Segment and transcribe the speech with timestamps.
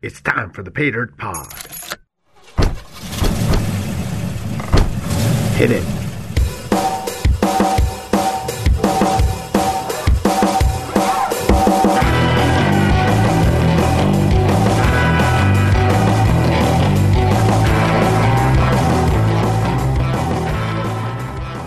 [0.00, 1.52] It's time for the Pay Dirt Pod.
[5.56, 5.82] Hit it.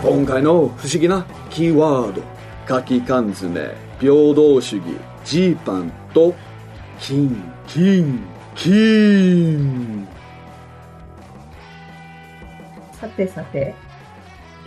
[0.02, 2.24] 今回の不思議なキーワード
[2.66, 4.86] 書き缶詰平等主義
[5.26, 6.34] ジーパンと
[6.98, 8.20] 金金
[8.54, 10.06] 金
[12.92, 13.74] さてさて、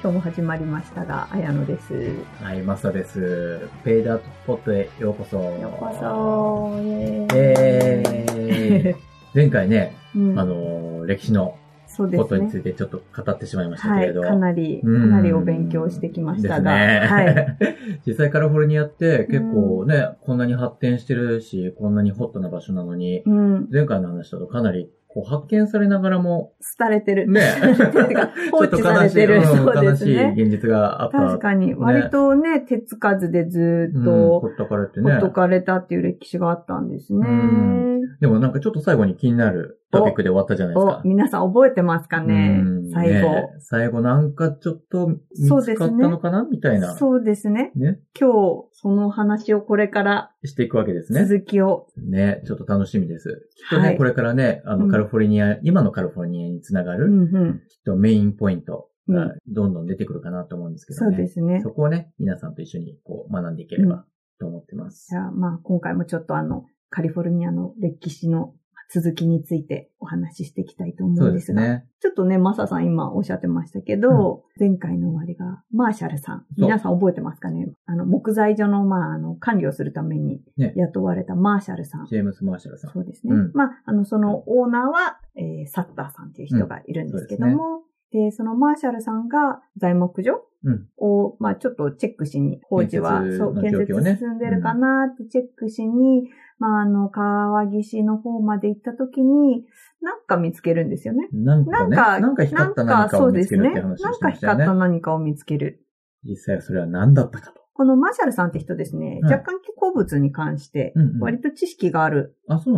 [0.03, 2.15] 今日も始まりましたが、綾野です。
[2.43, 3.69] はい、マサです。
[3.85, 5.37] ペイダートポットへようこそ。
[5.37, 8.97] ようこそイェーイえー、
[9.35, 11.59] 前回ね、うんあの、歴史の
[11.97, 12.59] ことにつ。
[12.59, 14.23] いてちょっと語ってしまいましたはい、けれど。
[14.23, 17.07] かなり、かうんなりお勉強してきましたが、ね。
[17.07, 17.59] はい。
[18.07, 27.31] 実際カリフォルニアって結構ね、こんなに発展してるし、こんなにホットな場所なのに、うん、前回の話だとかなりこう発見されながらも、廃れてる。
[27.31, 27.41] ね
[28.51, 29.43] 放置されてる。
[29.43, 30.35] ちょっとそうで悲しい、すね。
[30.37, 31.19] 現実があった。
[31.19, 35.13] 確かに、割とね、手つかずでずっうん、とほったかれてね。
[35.13, 37.29] ほっとかれたっていう歴史があったんですね。
[37.29, 37.85] うん
[38.21, 41.09] でもなんかちょっと最後に気になるトピックで終わったじゃないですかお、。
[41.09, 42.61] 皆さん覚えてますかね？
[42.61, 45.19] うん最後、ね最後なんかちょっと見
[45.63, 46.97] つかったのかな、みたいな。
[46.97, 47.73] そうですね。
[47.75, 48.01] ね。
[48.19, 51.25] 今日、その話をこれからしていくわけですね。
[51.25, 52.43] 続きをね。
[52.47, 53.49] ちょっと楽しみです。
[53.57, 57.63] きっとね、はいこれからね、あの、うんカリフォルニア、今のカリフォルニアにつながる、うんうん。
[57.69, 61.17] きっとメインポイントがうんどんどん出てくるかなと思うんですけどそうね。
[61.17, 61.71] ですねそ。
[61.71, 64.05] こをね、皆さんと一緒にこう学んでいければ
[64.39, 65.09] と思ってます。
[65.11, 68.55] じゃあ、まあ、今回もちょっとあの、カリフォルニアの歴史の
[68.93, 71.87] 続きについてお話ししていきたいと思そううんでが、ですすね。
[72.01, 76.47] ちょっとね、マサさん今おっしゃってましたけど、前回の終わりが、マーシャルさん。
[76.57, 77.69] 皆さん覚えてますかね？
[77.87, 82.07] あの、木材所の、まあ、あの、管理をするためにね雇われたマーシャルさん。
[82.07, 82.93] ジェームス・マーシャルさん。
[82.93, 83.35] そうですね。
[83.35, 87.83] うんまあ、あの、そのオーナーは、えーサッターさんっていう人がいるんですけども、
[88.15, 90.87] でそのマーシャルさんが材木所うん。
[90.97, 99.67] を、まあちょっとチェックしに、工事は、建設そう、の建設進んでるかなってチェックしに、まああの、川岸の方まで行った時に、
[100.01, 101.29] なんか見つけるんですよね。
[101.35, 104.31] なんかね、なんか、なんか光った何かを見つけるって話をなんか。
[104.31, 105.85] 光った何かを見つける。
[106.25, 107.61] 実際それは何だったかと。
[107.75, 112.37] このマーシャルさんって人ですね、はい若干鉱物に関して、うんうん割と知識がある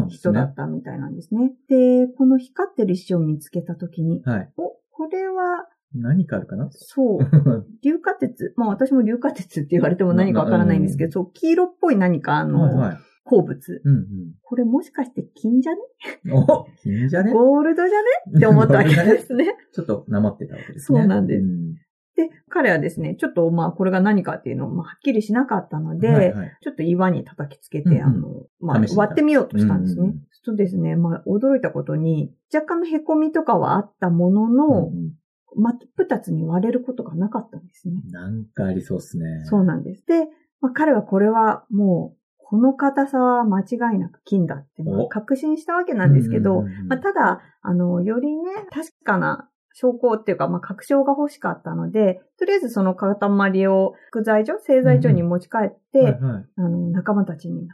[0.09, 0.55] 人だっ。
[0.55, 1.53] たみたいなんですね。
[1.69, 4.53] で、この光ってる石を見つけた時に、はい。
[4.57, 6.69] お、これは、何かあるかな？
[6.71, 7.19] そう、
[7.85, 8.53] 硫化鉄。
[8.57, 12.97] まあ私も硫化鉄って言われても何かわからないんですけど、そう、黄色っぽい何かあの、はいはい。
[13.25, 13.83] 鉱物。
[13.85, 14.07] うん
[14.43, 15.79] これもしかして金じゃね？
[16.27, 16.33] うん。
[16.35, 17.33] お、金じゃね？
[17.33, 17.99] ゴールドじゃ
[18.33, 18.39] ね？
[18.39, 19.57] って思ったわけですね。
[19.75, 21.01] ちょっとなまってたわけですね。
[21.01, 21.75] そうなんですん
[22.17, 30.03] で、彼はですね、ちょっとまあこれが何かっていうのをまあはっきりしなかったので、はいはいちょっと岩に叩きつけて、うんうんあの、まあ割ってみようとしたんですね。
[30.03, 35.13] うんうんそうですね、まあ驚いたことに、若干の凹みとかはあったものの、うん
[35.59, 38.03] 真っ二つに割れることがなかったんですね。
[38.11, 39.25] なんかありそうっすね。
[39.47, 40.05] そうなんです。
[40.05, 40.27] で、
[40.61, 43.65] まあ、彼はこれはもう、この硬さは間違
[43.95, 56.19] いなく金だって、確信したわけなんですけど、まあ、ただ、あの、よりね、確かな証拠っていうか、まあ、確証が欲しかったので、とりあえずその塊を副材所、製材所に持ち帰って。
[56.57, 57.67] あの、仲間たちに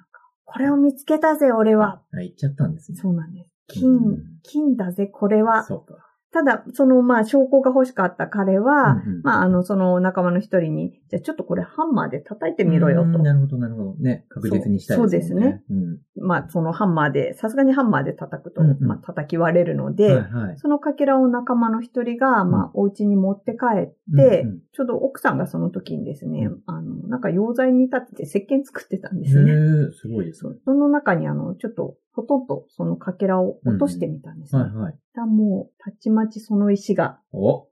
[0.45, 2.03] これを見つけたぜ、俺は。
[2.13, 2.99] あ、言っちゃったんですね。
[2.99, 3.51] そうなんです。
[3.69, 5.65] 金、うん金だぜ、これは。
[5.65, 5.95] そうか。
[6.33, 13.23] ただ、その、まあ、証拠が欲しかった彼は、うんうんまあ、あの、その仲間の一人に、じゃあちょっとこれハンマーで叩いてみろよとうん。
[13.23, 13.95] なるほど、なるほど。
[13.97, 15.63] ね、確実にしたいそうですね。
[15.71, 15.99] うん。
[16.23, 20.57] まあ、そのハンマーで、さすがにハンマーで叩くと、うんうんまあ、叩き割れるので、はいはい。
[20.57, 29.53] そのかけらを仲間の一人が、まあ、お家に持って帰って、うんうんちょうど奥さんがその時にですね、うんあの、なんか溶剤に立てて石鹸作ってたんでへすね。
[29.53, 30.55] ーすごいですね。
[30.65, 34.63] その中にあの、ちょっと、ほとんどそのかけらを落としてみたんですね。
[34.63, 34.99] はいはい。
[35.15, 37.67] だもう、たちまちその石が、お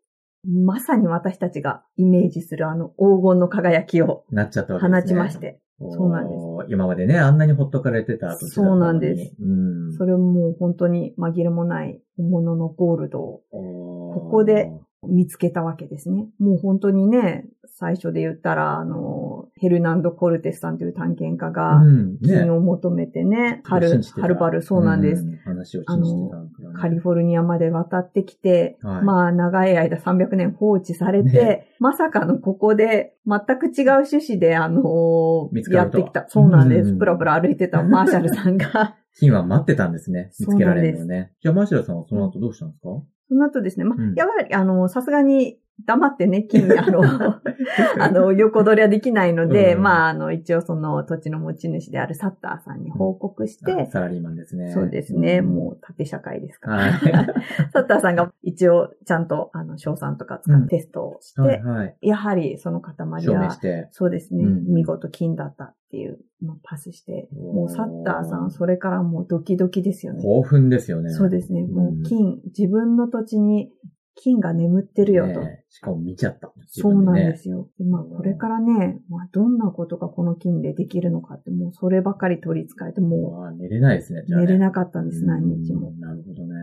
[0.45, 5.01] まさに私たちがイメージするあの黄金の輝きをなっちゃったわけですね。
[5.03, 6.73] 放ちまして、そうなんですす。
[6.73, 9.35] 今までね、あんなにほっとかれてた土地だったのにそうなんです。
[9.41, 9.93] うん。
[9.97, 14.71] それもう本当に紛れもない本物のゴールドをこここで、
[15.09, 16.29] 見つけたわけですね。
[16.39, 17.47] もう本当にね、
[17.81, 25.25] 最初で言ったら、あの、ヘルナンド・コルテスさんという探検家がうん、金を求めてね、はる、はるばるそうなんです。
[25.25, 26.75] ん話を信じてたんからね。
[26.79, 29.03] カリフォルニアまで渡ってきて、はい。
[29.03, 31.75] まあ長い間300年放置されて、ね。
[31.79, 36.27] まさかのここで全く違う趣旨であのやってきた。
[36.29, 36.91] そうなんです。
[36.91, 36.99] うん。
[36.99, 40.31] プラプラ歩いてたマーシャルさんが、 金は待ってたんですね。
[40.39, 41.33] 見つけられるのね。
[41.41, 42.89] じゃあ、マシラさんはその後どうしたんですか？
[43.31, 44.15] その後ですね、まあ、うん。
[44.15, 47.03] やはりあの、さすがに黙ってね、金、あの、
[47.99, 54.73] あの、横取りはできないので、うんまあ、あの、一応その土地の持ち主であるサッターさんに報告して、あサラリーマンですね。
[54.73, 56.77] そうですね、んもう縦社会ですから。
[56.77, 56.93] はい。
[57.73, 61.97] サッターさんが一応ちゃんと、あの、賞賛とか使ってテストをして、はいはい。
[62.01, 63.59] やはりその塊は。
[63.91, 70.23] そうですね、うん見事金だったっていうのをパスして、もうサッターさん、それからもうドキドキですよね。
[70.23, 71.11] 興奮ですよね。
[71.11, 71.65] そうですね。
[71.65, 73.73] もうんう金、自分の土地に
[74.15, 75.41] 金が眠ってるよと。
[75.41, 76.53] ねしかも見ちゃった。
[76.67, 77.37] そうなんでよ。
[77.37, 77.69] すよ。
[77.79, 84.27] でまあ、これからね、まあ、どんなことがこの金でできるのかって、もうそればかり取り憑かれて、もああ寝れないですね、ね。
[84.37, 85.93] 寝れなかったんです、何日もう。
[85.93, 86.55] んなるほどね。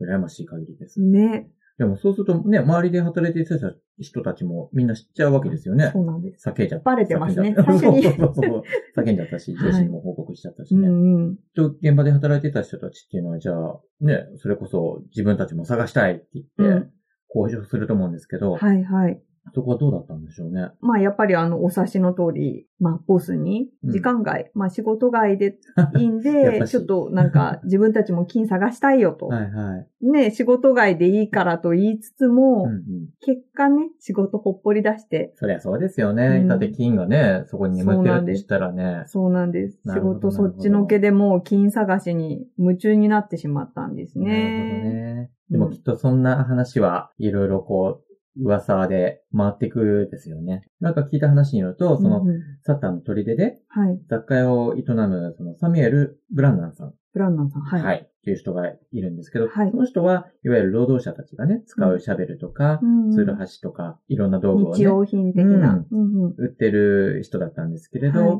[0.00, 1.00] 羨ましい限りです。
[1.00, 1.48] ね。
[1.78, 3.56] でもそうするとね、周りで働いていた
[4.00, 5.90] 人たちもみんな知っちゃうわけですよね。
[5.92, 6.48] そうなんです。
[6.48, 6.90] 叫んじゃった。
[6.90, 8.02] バレてますねそうそう
[8.34, 8.62] そう
[8.96, 10.88] 叫んじゃったし、上司にも報告しちゃったしうね。
[10.88, 11.36] んうん。
[11.54, 16.92] と現場で働いてた人たちっていうのは、じゃあ、ね、それこそ自分たちも探したいって言ってうん、
[17.34, 19.22] 交渉すると思うんですけど、はいはい。
[19.54, 20.70] そこはどうだったんでしょうね。
[20.80, 25.58] まあ、やっぱりあの、お察しの通り、まあ、ボスに、うん時間外、まあ、仕事外で
[25.96, 29.28] い いんで、ちょっとなんか、 自分たちも金探したいよと。
[29.28, 30.06] はいはい。
[30.06, 32.82] ね、仕事外でいいからと言いつつも、うんうん。
[33.20, 36.40] 結果ね、仕事ほっぽり出して、そりゃそうですよね。
[36.42, 39.04] うんだって金がね、そこに眠ってるってしたらね。
[39.06, 39.80] そうなんです。
[39.86, 44.94] 仕事そっちのけでもう金探しに夢中になってしまったんですなるほどね。
[45.16, 45.30] ね。
[45.50, 48.05] でもきっとそんな話はいろいろこう、
[48.40, 50.68] 噂で回ってくるですよね。
[50.80, 54.00] なんか聞いた話によると、その、うんうんサッターの砦ではい。
[54.08, 56.94] 雑貨屋を営む、そのサミュエル・ブランナンさん。
[57.12, 57.62] ブランナンさん。
[57.62, 57.82] はい。
[57.82, 57.96] はい。
[57.98, 62.80] っていう人がいるんですけど、はいその人は、いわゆる労働者たちがね、使うシャベルとか、
[63.12, 65.86] ツール箸とか、いろんな道具をね、日用品的な。
[65.90, 68.38] うんうん売ってる人だったんですけれど、はい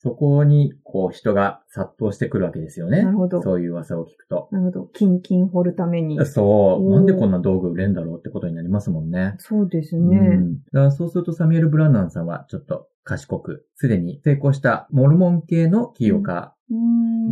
[0.00, 3.02] そこに、こう、人が殺到してくるわけですよね。
[3.02, 4.48] なるほどそういう噂を聞くと。
[4.52, 4.90] なるほど。
[4.92, 6.24] 金、金掘るために。
[6.24, 6.90] そう。
[6.90, 9.34] なんでこんな道具売れんだろうってことになりますもんね。
[9.38, 10.16] そうですうね。
[10.18, 10.54] ん。
[10.54, 16.54] だからそうするとサミュエル・ブランナンさんはちょっと賢く、すでに成功したモルモン系の起業家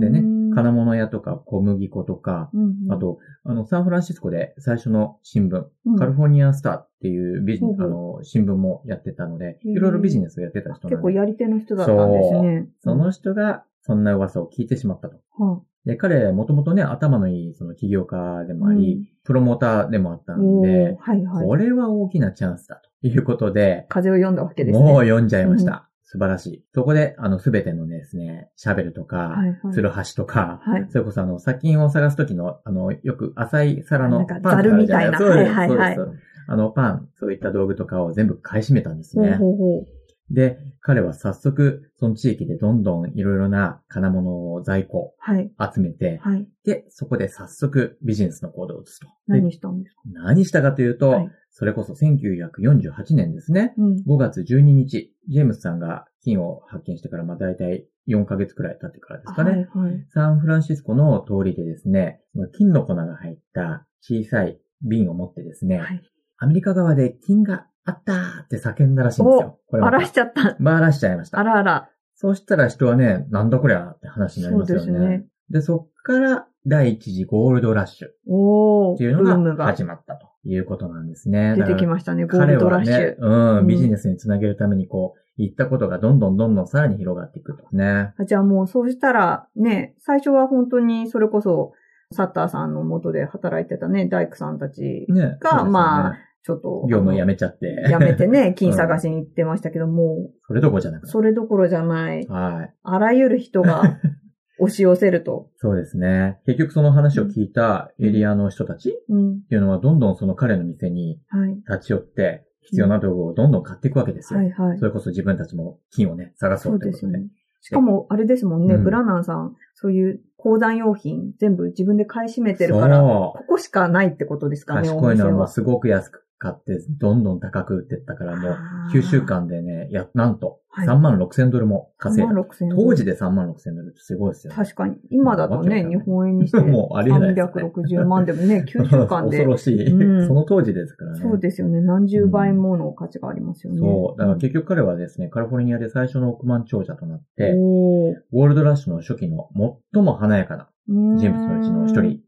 [0.01, 0.23] でね、
[0.56, 12.69] 金物屋とか小麦粉とか、うんうんあ、と、あの、サンフランシスコで最初の新聞、うんカリフォルニアスターっていうビジネス、あの、新聞もやってたので、いろいろビジネスをやってた人なんで結構やり手の人だったんですね。
[12.82, 15.19] その人がそんな噂を聞いてしまったと。
[15.38, 21.47] はで、彼、もともとね、頭のいいその起業家でもあり、うんプロモーターでもあったあ、んで、はいはい。
[21.47, 24.85] これは大きなチャンスだということで、風を読んだわけですね。
[24.85, 25.88] もう読んじゃいました。
[26.08, 26.64] 素晴らしい。
[26.73, 30.87] そこで、あの、すべてのですね、シャベルとか、はいはいツルハシとか、はい。
[30.88, 34.43] それこそあの、砂金を探すときの、あの、よく浅い皿のパン。
[34.43, 39.37] ザルみたいなそうですはいはいはいそうですあの、パン、そういった道具とかを全部買い占めたんですほうね。
[39.37, 39.87] ほうほう。
[40.31, 45.52] で、彼は早速、その地域でどんどんいろいろな金物を在庫はい。
[45.75, 46.49] 集めて、はい。
[46.64, 49.06] で、そこで早速ビジネスの行動を移すと。
[49.28, 50.00] で何したんですか？
[50.12, 53.73] 何したかというと、はいそれこそ1948年ですね。
[53.78, 53.94] うん。
[54.06, 59.50] 5月12日、ジェームスさんが金を発見してから、まあ大体4ヶ月くらい経ってからですかね。
[59.50, 60.06] はいはい。
[60.11, 62.20] サンフランシスコの通りでですね、
[62.52, 66.02] 金の粉が入った小さい瓶を持ってですね、はい。
[66.37, 69.59] アメリカ側で金があったーって叫んだらしいんですよ。
[69.69, 70.56] これしちゃった。
[70.61, 71.38] ばらしちゃいました。
[71.38, 71.91] あらあら。
[72.15, 74.85] そうしたら人はね、なんだこりゃって話になりますよね。
[74.85, 78.97] そうですねで、そっから第一次ゴールドラッシュっ。
[78.99, 81.55] ていうのが始まったということなんですね。
[81.56, 82.94] 出てきしましたね、ゴールドラッシュ。
[82.94, 88.15] ね、うんうん、ビジネスにつなげるためにこう、言ったことがどんどんどんどんさらに広がっていくとね。
[88.19, 91.73] あじゃあもうそうしたら、ね、最初は本当にそれこそ、
[92.12, 95.39] サッターさんの元で働いてたね、大工さんたちね。
[95.41, 97.67] が、まあ、ちょっと、業務辞めめちゃって。
[97.91, 101.08] やめてね、 金探しに行ってましたけども、それどころじゃなくて。
[101.10, 102.74] それどころじゃない、はい。
[102.84, 103.82] あらゆる人が
[104.60, 105.50] 押し寄せると。
[105.56, 106.38] そうですね。
[106.46, 109.43] 結局その話を聞いたエリアの人たちっうん。
[109.43, 111.56] ていうのはどんどんその彼の店にはい。
[111.69, 114.38] 立ち寄って、必要な道具をどんどん買っていくわけですよ。
[114.38, 114.84] はいはいそ。
[114.84, 117.12] れこそ自分たちも金をね、探そそううってことで。
[117.12, 117.29] ですね。
[117.60, 123.34] しかも、あれですもんね、うんブラナンさん、そういう鉱山用品全部自分で買い占めてるから、こ。
[123.48, 125.48] こしかないってことですかね、賢いのはもうは。
[125.48, 132.32] すごく安く買って、どんどん高く売ってったからもう、あー9週間でね、や、なんと、はい3万6千ドルも稼いだ。
[132.32, 134.56] 3万6千当時で3万6千ドルってすごいですよね。
[134.56, 134.96] 確かに。
[135.08, 139.44] 今だとね、日本円にして もうありえないですね360万でもね、9週間で恐。
[139.52, 141.19] ろしい、うんその当時ですからね。
[141.19, 141.81] そうですよね。
[141.81, 143.78] 何十倍もの価値がありますよね。
[143.78, 144.19] そう。
[144.19, 149.48] だから結局彼はですね、カリフォルニアで最初の億万長者となって、おーゴールドラッシュの初期の
[149.94, 152.20] 最も華やかな人物のうちの一人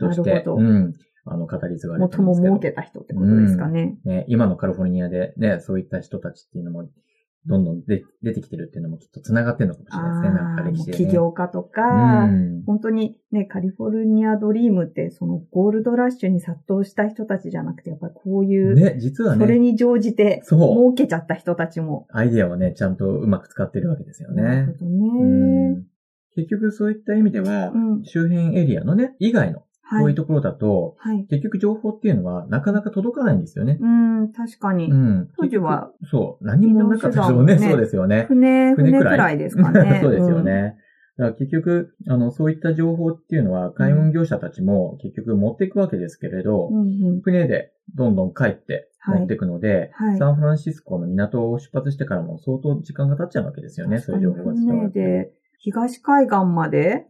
[0.00, 0.92] として、うん、
[1.24, 3.98] あの、語り継がれてるんですけど最も儲けた人ってことですかね。
[4.04, 6.88] ね、今のカリフォルニアでね、そういった人たちっていうのも、
[7.44, 10.40] どんどんで出てきてるっていうのもきっと繋がってるのかもしれないですね。
[10.40, 10.98] なんか歴史で、ね。
[10.98, 11.82] 起業家とか、
[12.24, 19.44] うん、本当にね、カリフォルニアドリームってそのゴールドラッシュに殺到した人たちじゃなくて、やっぱりこういう、ね、実はね。
[19.44, 20.76] それに乗じて、そう。
[20.76, 22.06] 儲けちゃった人たちも。
[22.12, 24.42] アイディアをね、ちゃんとうまく使ってるわけですよね。
[24.42, 25.82] なるほどね。
[26.36, 29.64] 結局そういった意味では、うん、周辺エリアのね、以外の
[29.98, 33.78] こういうところだと、はい、結局情報っていうのはなかなか届かないんですよね。
[33.80, 34.90] うん、確かに。
[34.90, 35.28] うん。
[35.36, 35.90] 当時は。
[36.10, 37.58] そう、何もなかったですよね。
[37.58, 38.24] そうですよね。
[38.28, 40.00] 船、船くらいですかね。
[40.02, 40.76] そうですよね。
[41.18, 55.34] だから結局、あの、そういった情報っていうのは、海運業者たちも結局持っていくわけですけれど、うんうん、船でどんどん帰って持っていくので、はいはい、サンフランシスコの港を出発してからも相当時間が経っちゃうわけですよね、そういう情報が伝わって。
[55.62, 57.06] 東海岸まで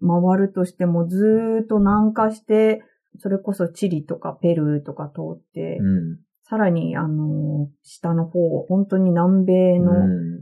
[0.00, 2.82] 回るとしてもずーっと南下して、
[3.18, 9.92] それこそチリとかペルーとか通って、うん、さらに、あの、下の方、本当に南米の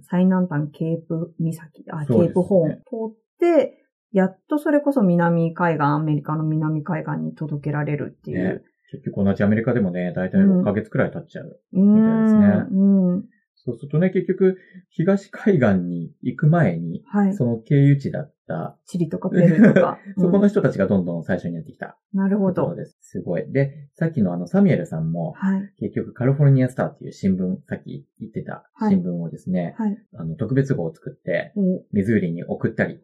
[0.03, 2.81] 最南端ケープ岬、あ、ケープホーン通
[3.13, 8.39] って、やっとそれこそ南海岸、アメリカの南海岸に届けられるっていう。
[8.39, 12.47] ね、結局同じアメリカでもね、だいたい6ヶ月くらい経っちゃうみたいですね。
[12.71, 13.25] うん、うん
[13.69, 14.57] そうするとね、結局、
[14.89, 19.99] 東海岸に行く前に、はい、その経由地だった、チリとかペルーとか。
[20.17, 21.99] そこの人たちがどんどん最初にやってきた。
[22.15, 22.75] なるほど。
[22.75, 22.97] です。
[23.03, 23.45] すごい。
[23.53, 31.53] で、さっきのあの、サミュエルさんも、はい、結局、カリフォルニアスターっていう新聞、さっき言ってた新聞をですね、はい、あの、特別号を作って、
[31.93, 33.03] ミズーリに送ったり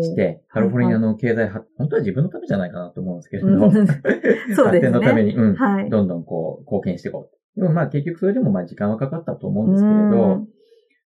[0.00, 4.00] して、カリフォルニアの経済発、本当は自分のためじゃないかなと思うんですけれど、うん、そうですね。
[4.56, 7.41] 発展のために、うん、はい、どんどんこう、貢献していこう。
[7.56, 10.46] でもまあ結局それでもまあ時間はかかったと思うんですけれど、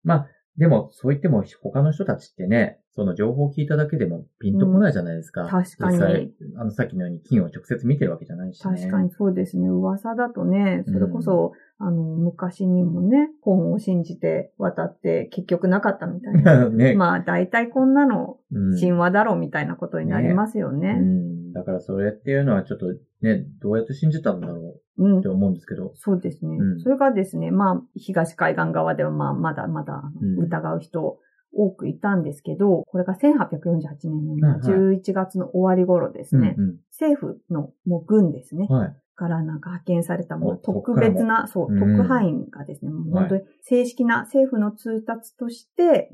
[0.04, 0.26] まあ、
[0.56, 5.42] でも、そう言っても他の人たちってね、その情報を聞いただけでもピンとこないじゃないですか。
[5.42, 5.98] うん、確かに。
[5.98, 9.68] 実際、あの、さっきのように金を直接見てるわけじゃないし、ね、確かにそうですね。
[9.68, 16.70] 噂だとね、それこそ、うん、あの、昔にもね、本を信じて渡って結局なかったみたいな。
[16.70, 18.38] ね、まあ、大体こんなの
[18.80, 20.94] 神話だろうみたいなことになりますよね。
[20.94, 22.86] ねうんだからそれっていうのはちょっと
[23.22, 25.88] ね、どうやって信じたんだろうって思うんですけど。
[25.88, 30.02] うん、そうですね、うん、それがですね、まあ、東海岸側ではまあ、まだまだ
[30.38, 31.18] 疑う人、
[31.52, 36.56] 多くいたんですけど、これが1848年の11月の終わり頃ですね、
[36.90, 46.10] 政府のもう軍ですね、はい、からなんか派遣されたもう特別な、そう、特派員がですね、もう本当に正式な政府の通達として、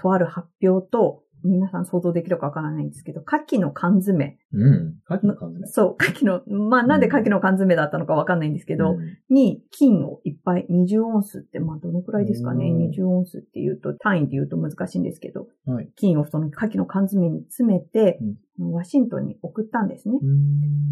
[0.00, 4.38] とある発表と、皆さん想像できるかわからないんですけど、牡蠣の缶詰。
[4.52, 4.94] うん。
[5.08, 5.66] 牡蠣の缶詰。
[5.66, 18.18] そう、 牡蠣の、まあなんで牡蠣の缶詰だったのかわかんないんですけど、うん、に金をいっぱい、20オンスって、まあどのくらいですかね、20オンスって言うと、単位で言うと難しいんですけど、はい、金をその牡蠣の缶詰に詰めて、
[18.58, 20.18] ワシントンに送ったんですね。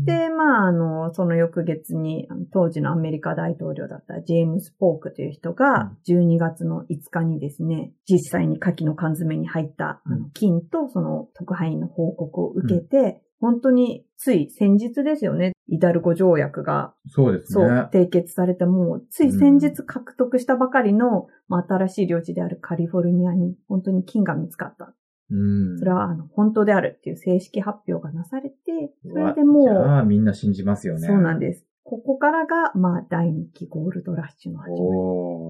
[0.05, 15.53] で、まあ、あの、その翌月に、当時のアメリカ大統領だったジェームス・ポークという人が、12月の5日にですね、実際に牡蠣の缶詰に入った、あの金とその特派員の報告を受けて、本当につい先日ですよね。
[15.69, 16.95] イダルゴ条約が。
[17.09, 17.67] そうですね。
[17.67, 24.95] そう、締結されてもう、つい先日獲得したばかりの、まあ、新しい領地であるカリフォルニアに、本当に金が見つかった。
[25.29, 25.35] う
[25.75, 28.57] ん、それはあの本当であるっていう正式発表がなされて、
[29.03, 29.69] それでもう。
[29.69, 31.07] ああ、みんな信じますよね。
[31.07, 31.67] そうなんです。
[31.89, 34.77] ここからが、まあ、第2期ゴールドラッシュの始ま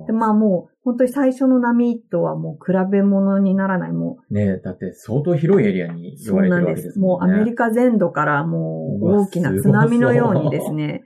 [0.05, 0.07] り。
[0.07, 4.35] で、まあもう、本当に最初の波とはもう比べ物にならない、もう。
[4.35, 6.93] ねだって相当広いエリアに言われてるわけですね。
[6.93, 7.17] そうなんです。
[7.17, 11.05] もうアメリカ全土からもう大きな津波のようにですね、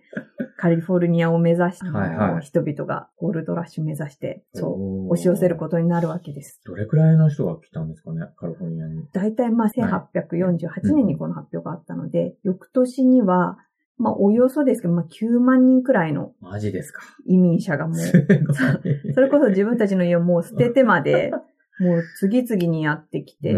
[0.58, 6.60] カリフォルニアを目指して、はいはい、人々がゴールドラッシュ目指して、そう、押し寄せることになるわけです。
[6.66, 9.06] どれくらいの人が来たんですかね、カリフォルニアに？
[9.12, 13.58] 大体まあ1848年にこの発表があったので、はいうん、翌年には
[14.00, 16.32] まあ、およそですけど、まあ、9万人くらいの。
[16.40, 17.02] マジですか。
[17.26, 17.96] 移民者がもう。
[17.98, 21.30] それこそ自分たちの家をもう捨ててまで、
[21.80, 23.52] もう次々にやってきて、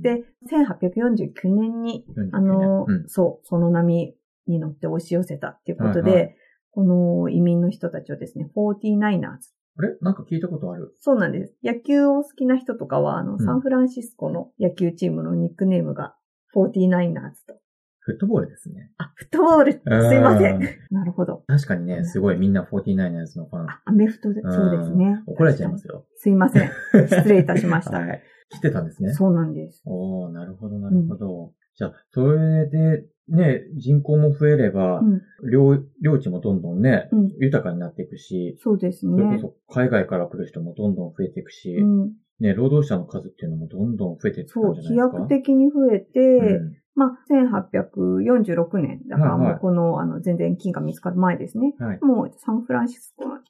[0.00, 6.36] で、1849年に、あの、うん、そう、その波に乗って押し寄せたっていうことで、はいはい、
[6.70, 9.36] この移民の人たちをですね、49ers。
[9.76, 9.96] あれ？
[10.00, 11.54] なんか聞いたことあるそうなんです。
[11.62, 16.14] 野球を好きな人とかは、あの、サンフランシスコの野球チームのニックネームが
[16.54, 17.58] 49ers と
[18.06, 18.90] フットボールですね。
[18.98, 19.72] あ、フットボール。
[19.72, 19.78] す
[20.14, 20.60] いません。
[20.90, 21.42] なるほど。
[21.46, 23.70] 確かにね、すごいみんな 49ers のファン。
[23.70, 25.22] あ、アメフトで、そうですね。
[25.26, 26.04] 怒られちゃいますよ。
[26.16, 26.70] すいません。
[27.08, 27.98] 失礼いたしました。
[28.00, 28.22] はい。
[28.50, 29.12] 来てたんですね。
[29.14, 29.82] そうなんです。
[29.86, 31.44] おー、なるほど、なるほど。
[31.44, 39.16] うん、じゃあ、それで、ね、人口も増えれば、うん、領、領地もどんどんね、うん、豊かになっていくし、そうですね。
[39.16, 44.94] それこそ海外から来る人もどんどん増えていくし、うん、ね、労働者の数っていうのもどんどん増えていくんじゃないですか？
[44.94, 46.60] そう、飛躍的に増えて、
[46.94, 49.00] まあ、1846年。
[49.08, 51.74] だからもうこの、あの、全然金が見つかる前ですね。
[51.78, 53.40] はい、もうサンフランシスコは、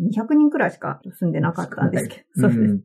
[0.00, 2.48] 200人くらいしか住んでなかったんですけど。
[2.48, 2.80] そうです。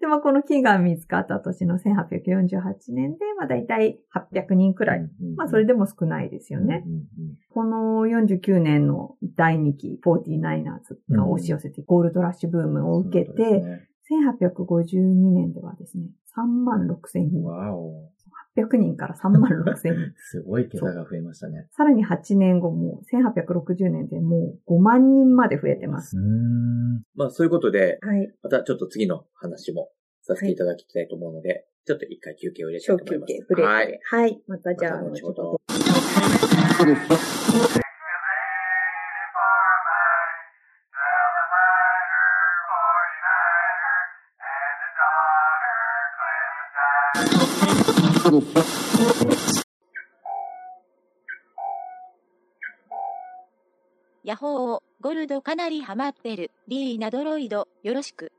[0.00, 5.06] で、まあ、この金が見つかった年の1848年で、まあ、大体800人くらい。
[5.36, 6.84] まあ、それでも少ないですよね。
[7.50, 13.62] この49年の第2期 49ers が押し寄せてゴールドラッシュブームを受けて、
[14.10, 17.44] 1852年ではですね、3万6千人。
[18.60, 18.68] わお。
[18.68, 20.12] 800人から3万6千人。
[20.18, 21.66] すごい桁が増えましたね。
[21.70, 26.16] さらに8年後も、1860年でもう5万人まで増えてます。
[26.16, 27.02] うん。
[27.14, 28.32] まあそういうことで、はい。
[28.42, 29.90] またちょっと次の話も
[30.22, 33.32] させていただきたいと思うので、はい、ちょっと一回休憩を入れたいと思います。
[33.32, 34.00] 休憩、ブレイクはい。
[34.02, 34.42] はい。
[34.46, 35.60] またじゃあ、ま、後ほど。
[54.22, 56.52] ヤホー、ゴルドかなりハマってる。
[56.68, 58.30] リーナドロイド、よろしく。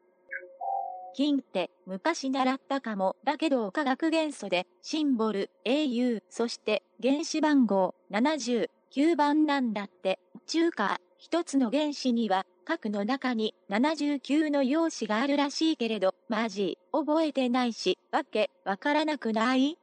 [1.14, 3.18] 金って昔習ったかも。
[3.26, 8.70] だけど化学元素でシンボル AU そして原子番号79
[9.18, 10.20] 番なんだって。
[10.48, 19.78] 中華一つの原子には核の中に79の陽子があるらしいけれど、マジ覚えてないし、わけわからなくない？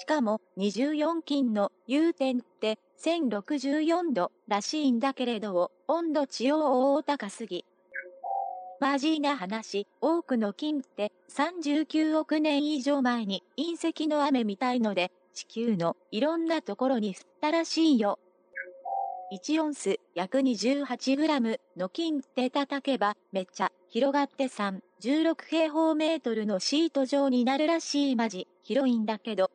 [0.00, 7.66] しかも24金の融点って1064度らしいんだけれど、温度地を大高すぎ。
[8.80, 18.18] マジな話、多くの金って39億年以上前に隕石の雨みたいので地球のいろんなところに降ったらしいよ。
[19.34, 29.50] 1オンス約 28g の金って叩けばめっちゃ広がって3、16平方メートルのシート状になるらしいマジ広いんだけど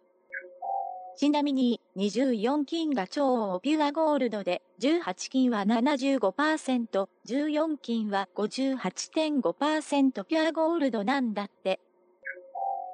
[1.18, 11.80] ちなみに、24金が超ピュアゴールドで、18金は75%、14金は58.5%ピュアゴールドなんだって。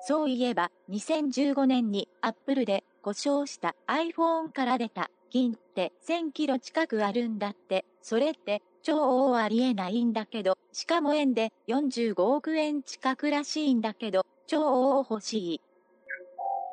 [0.03, 15.61] そういえば、2015年にアップルで故障した iPhone から出た金って1000キロ近くあるんだって、それって超ありえないんだけど、しかも円で45億円近くらしいんだけど、超欲しい。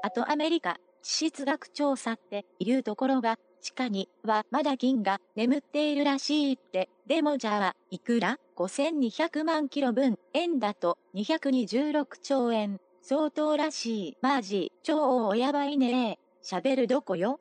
[0.02, 12.78] あとアメリカ、地質学調査っていうところが、地下にはまだ金が眠っているらしいって、でもじゃあ、いくら ?5200 万キロ分、円だと226兆円。
[13.02, 14.16] 相当らしい。
[14.20, 17.38] マジ、超おやばいね喋るどこよ？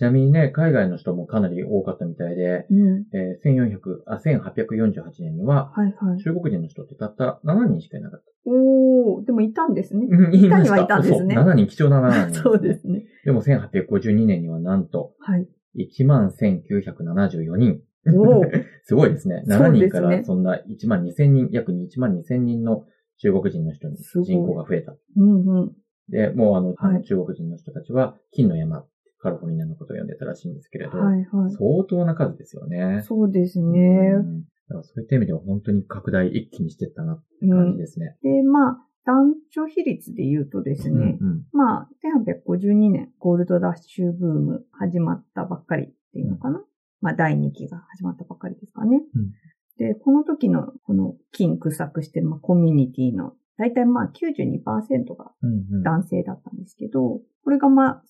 [0.00, 8.26] ちなみにね、海外の人もかなり多かったみたいで、うん、えー、1400あ、1848年には、はいはい、中国人の人ってたった7人しかいなかった。
[8.46, 10.06] おー、でもいたんですね。
[10.32, 11.34] いたにはいたんですね。
[11.34, 12.40] そう、7人、貴重な7人。
[12.40, 13.04] そうですね。
[13.26, 15.46] でも1852年にはなんと、はい。
[15.76, 17.82] 11,974人。
[18.16, 18.42] お
[18.84, 19.44] すごいですね。
[19.46, 22.86] 7人からそんな1万2000人、約1万2000人の
[23.18, 24.96] 中国人の人に人口が増えた。
[25.18, 25.72] うんうん。
[26.08, 28.86] で、もうあの、はい、中国人の人たちは金の山
[29.20, 33.02] カリフォルニアのことを呼んでたらしいんですけれど、はいはい、相当な数ですよね。
[33.06, 33.78] そうですね。
[33.78, 38.16] うん、だからそういった意味では本当に拡大一気にしていったなって感じですね。
[38.22, 41.88] うん、で、まあ、男女比率で言うとですね、うんうん、まあ、
[42.48, 46.64] 1852年、ゴールドラッシュブーム始まったばっかりっていうのかな、うん、
[47.00, 49.00] まあ、第2期が始まったばっかりですかね。
[49.14, 49.30] うん、
[49.78, 55.32] で、この時の、この金掘削してる、まあ、コミュニティの大体まあ92%が
[55.84, 58.02] 男性だったんですけど、うんうん、これがまあ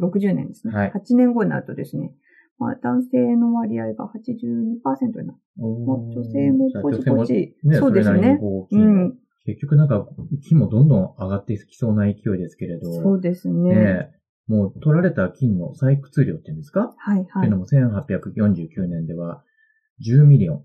[0.00, 0.74] 1860年ですね。
[0.74, 2.12] はい、8年後になるとですね、
[2.58, 5.38] まあ男性の割合が82%になる。
[5.56, 7.56] まあ、女性もポチポチ。
[7.62, 8.38] ね、そうですね。
[8.70, 9.18] うん。
[9.46, 10.08] 結局なんか、
[10.42, 12.90] 金もどんどん上がっていきそうな勢いですけれど。
[12.90, 13.74] そうですね。
[13.74, 14.10] ね
[14.46, 16.94] もう取られた金の採掘量っていうんですか？
[16.98, 17.24] はいはい。
[17.24, 19.42] っていうのも1849年では
[20.06, 20.64] 10 million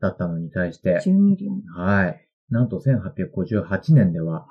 [0.00, 1.00] だったのに対して。
[1.04, 1.62] 10 million。
[1.74, 2.27] はい。
[2.50, 4.46] なんと1858年では、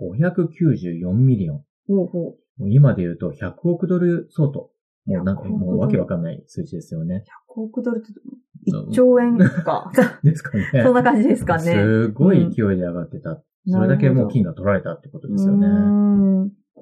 [0.00, 1.64] 594 million。
[1.86, 2.28] ほうほ
[2.60, 4.70] う今で言うと100億ドル相当。
[5.06, 7.24] もうなんか、もうわけわかんない数字ですよね。
[7.56, 8.08] 100億ドルって
[8.70, 9.90] 1兆円か？
[10.22, 10.64] ですかね。
[10.82, 11.62] そんな感じですかね。
[11.62, 13.30] すごい勢いで上がってた。
[13.30, 15.66] うん、それだけもう金が取られたってことですよね。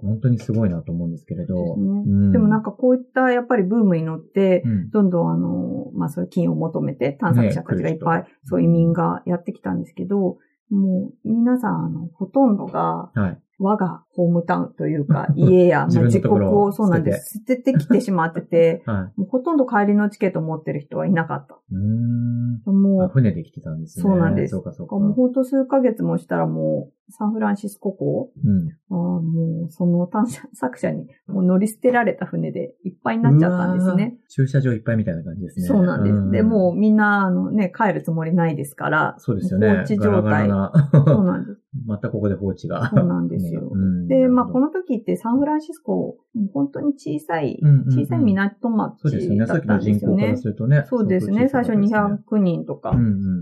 [0.00, 1.54] 本当にすごいなと思うんですけれど。
[1.76, 10.38] でねうん、でもなんかこういったやっぱりブームに乗って、うん、どんどんあの、まあそういう金を求めて探索者たちがいっぱい、ね、そう移民がやってきたんですけど、
[10.70, 17.38] もう皆さんあの、ほとんどが、はい、我がホームタウンというか、 家や、まあ、自国を、そうなんです。
[17.38, 21.58] 捨ててきてしまってて、 はい、もうほとんど帰りのチケット持ってる人はいなかった。
[21.72, 24.02] うんもう、船で来てたんですね。
[24.02, 24.50] そうなんです。
[24.52, 24.96] そうかそうか。
[24.98, 34.16] もうほんと数ヶ月もしたらもう、サンフランシスコ港、うん、あもう、その探査作者にもう乗り捨てられた船でいっぱいになっちゃったんですね。
[34.28, 35.66] 駐車場いっぱいみたいな感じですね。
[35.66, 36.16] そうなんです。
[36.16, 39.68] うん、で、もうみんな、あのね、帰るつもりないですから、そうですよね。
[39.68, 40.22] 放置状態。
[40.22, 41.60] ガラガラそうなんです。
[41.84, 42.88] またここで放置が。
[42.88, 43.70] そうなんですよ。
[44.08, 46.16] で、まあ、この時ってサンフランシスコ、
[46.52, 49.36] 本当に小さい、小さい港町だったんですよね。
[49.36, 49.46] そうですね。
[49.46, 50.84] さっきの人口からするとね。
[50.86, 51.48] そうですね。
[51.48, 52.94] 最初200人とか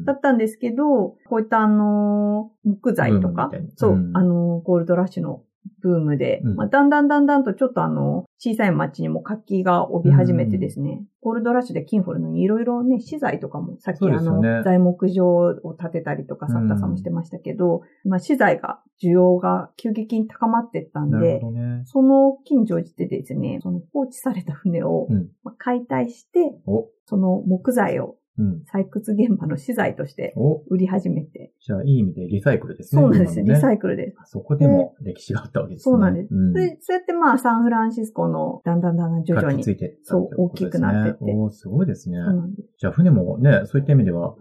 [0.04, 5.42] だったんですけど、こういったあの、木材とか、そう、あの、ゴールドラッシュの
[5.80, 25.08] ブームで、うん、まあ、だんだんだんだんとちょっとあの、小さい町にも活気が帯び始めてですね、ゴールドラッシュでキンフォルのいろいろね、資材とかも、さっきあの、ね、材木場を建てたりとか、サッタさんもしてましたけど、うん、まあ、資材が、需要が急激に高まっていったんで、ね、その近所でですね、その放置された船を、
[25.58, 26.54] 解体して、
[27.06, 30.34] その木材をうん、採掘現場の資材として
[30.68, 31.52] 売り始めて。
[31.60, 33.02] じゃあ、いい意味でリサイクルですね。
[33.02, 34.16] そうなんです、ね、リサイクルです。
[34.32, 35.92] そこでも歴史があったわけですね。
[35.92, 36.34] そうなんです。
[36.34, 41.32] うん、でそうやってまあ、サンフランシスコのだんだんだんだん徐々に、ついてそう、大きくなってって。
[41.32, 42.18] おすごいですね。
[42.78, 44.34] じゃあ、船もね、そういった意味では、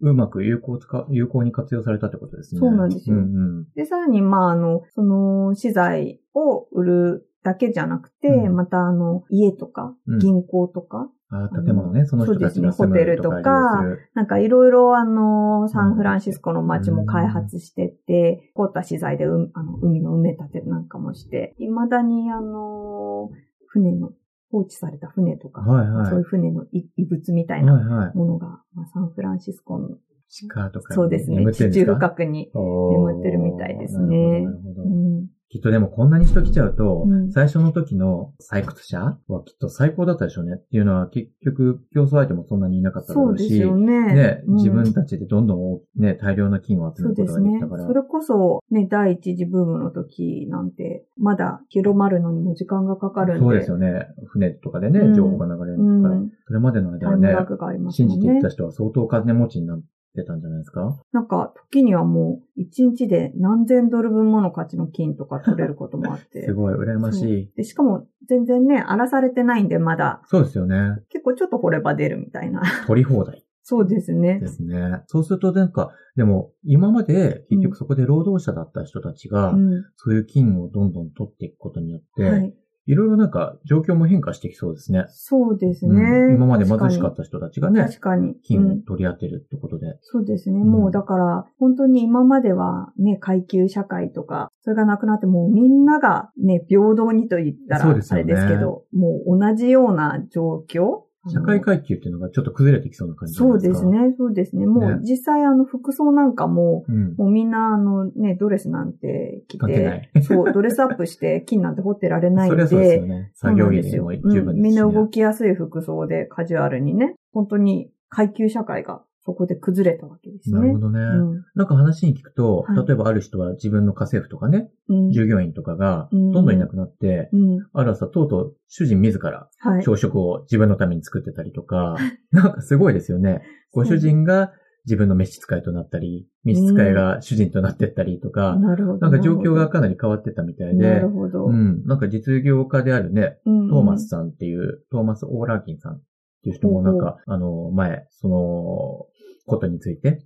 [0.00, 2.60] うまく有効か、有効に活用されたってことですね。
[2.60, 3.16] そうなんですよ。
[3.16, 3.24] うんう
[3.62, 13.82] ん、で、さらに、まあ、あの、その資材を売るだけじゃなくて、うん、またあの、家とか、銀行とか、あ建物ね、その人たちが住むホテルとか、
[14.14, 23.30] なんかいろいろあの、サンフランシスコの街も開発してて、凍った資材で、うあの海の埋め立てなんかもして、未だにあの、
[23.66, 24.12] 船の、
[24.50, 29.90] 放置された船とか、はいはい、そういう船の遺物みたいなものが、はいはい、サンフランシスコの
[30.30, 31.44] 地下とかそうですね。
[31.52, 34.40] 地中深くに眠ってるみたいですね。
[34.40, 34.82] なるほど。
[34.84, 44.12] うんきっとでもこんなに人来ちゃうと、うん、最初の時の採掘者はきっと最高だったでしょうねっていうのは結局競争相手もそんなにいなかっただろうし、そうね。
[44.12, 47.82] ね、うん、自分たちでどんどんね、大量の金を集めることができたから。
[47.82, 53.40] そ、ね、それこそね、第一次ブームの時なんて、まだ広まるのにも時間がかかるんで。
[53.40, 54.06] そうですよね。
[54.26, 59.84] 船とかでね、情報が流れるから、うん、それまでの間はね、ね信じていった人は相当金持ちになって、
[60.14, 61.00] 出たんじゃないですか？
[61.12, 66.44] なんか、時にはもう、1日で何千ドル分もの価値の金とか取れることもあって。
[66.44, 67.52] すごい、羨ましい。
[67.56, 70.22] で、しかも、全然ね、荒らされてないんで、まだ。
[70.26, 70.98] そうですよね。
[71.10, 72.62] 結構ちょっと掘れば出るみたいな。
[72.86, 73.44] 取り放題。
[73.62, 74.40] そうですね。
[74.40, 75.02] ですね。
[75.08, 82.54] そうするとなんか、でも、今まで結局そこで労働者だった人たちが、うん、そういう金をどんどん取っていくことによって、はい、
[82.88, 85.04] いろいろなんか状況も変化してきそうですね。
[85.10, 85.92] そうですね。
[85.94, 88.34] うん、今まで貧しかった人たちがね、確かに。
[88.42, 89.86] 金を取り合ってるってことで。
[89.88, 90.64] うん、そうですね。
[90.64, 104.66] もうだから、本当に今まではね、階級社会とか、それがなくなってもうみんながね、平等にと言ったらあれですけど、ね、もう同じような状況社会階級っていうのがちょっと崩れてきそうな感じそうですね、そうですね。
[104.66, 113.32] もう実際あの服装なんかも、うん、もうみんなあのね、ドレスなんて着て、そう、ドレスアップして 金なんて掘ってられないんで、そそうですよね。
[113.34, 120.58] 作業着でも十分です、ねうん、みんな動きやすい服装でカジュアルにね、本当に階級社会がそこで崩れたわけですね。
[120.58, 121.00] なるほどね。
[121.00, 129.50] うん、なんか話に聞くと、はい、例えばある人は自分の家政婦とかね、うん、従業員とかがどんどんいなくなって、うん、ある朝とうとう主人自ら
[129.84, 133.42] 朝食を自分のために作ってたりとか、はい、 なんかすごいですよね。
[133.74, 134.54] ご主人が
[134.86, 138.98] 自分の召使いとなったり、召使いが主人となってったりとか、なるほど。
[139.00, 141.44] なんか状況がかなり変わってたみたいで、なるほど。
[141.44, 141.84] うん。
[141.84, 146.00] なんか実業家であるね、トーマスさんっていう、トーマス・オーラーキンさん
[146.38, 149.06] っていう人もなんか、あの、前、その、
[149.48, 150.22] ことについて、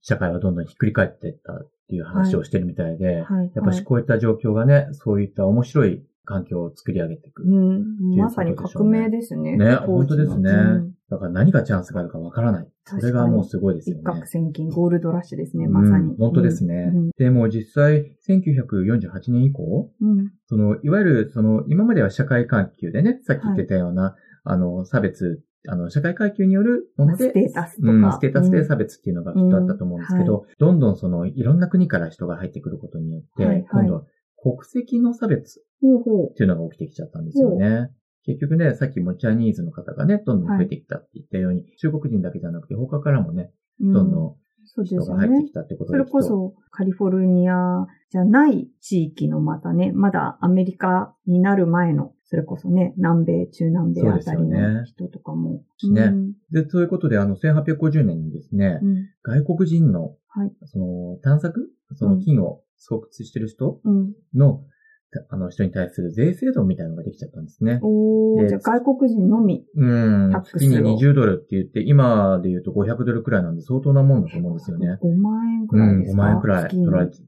[0.00, 8.16] 社会はどんどんひっくり返っていったっていう話をしてるみたいで、やっぱしこういった状況がね、そういった面白い環境を作り上げていく、ね、うん。
[8.16, 9.56] まさに革命ですね。
[9.56, 10.52] ね、本当ですね。
[11.10, 12.68] だから何がチャンスがあるかわからない。
[12.84, 14.02] それがもうすごいですよね。
[14.02, 16.12] 一攫千金、ゴールドラッシュですね、まさに。
[16.12, 16.90] うん、本当ですね。
[16.94, 34.02] うん、でも実際、1948年以降、うん、その、いわゆる、その、今までは社会環境でね、さっき言ってたような、はい、あの、差別あの、社会階級によるもので、ステータスとか、うん、ステータスで差別っていうのがきっとあったと思うんですけど、うんはい、どんどんその、いろんな国から人が入ってくることによって、はいはい、今度は
[34.36, 37.90] 国籍の差別っていうのが起きてきちゃったんですよね。
[38.24, 44.36] 結局ね、さっきもチャニーズの方がね、どんどん増えてきたって言ったように、はい、中国人だけじゃなくて他からもね、どんどん
[44.84, 55.64] 人が入ってきたってことで、ね、それこそカリフォルニアじゃない地域のまたね、まだアメリカになる前の、それこそね、南米、中南米あたりの人とかも。
[55.92, 56.02] ね。
[56.04, 63.80] うん、で、そういうことで、あの、1850年にですね、うん、外国人の、はい、その、探索その金を巣窟してる人
[64.34, 64.60] の、うん
[65.28, 67.80] あの人に対する税制度みたいなのができちゃったんですね。
[67.82, 69.62] おじゃあ外国人のみ。
[69.76, 70.32] うん。
[70.42, 74.96] 月に20ドルって言って、今で言うと500ドルくらいなんで相当なもんだと思うんですよね。
[75.02, 77.24] 5万円くらいですか、うん、5万円くらい取られてて。